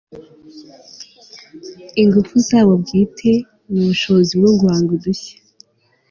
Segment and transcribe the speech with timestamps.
[2.01, 3.31] ingufu zabo bwite
[3.71, 5.35] n'ubushobozi bwo guhanga udishya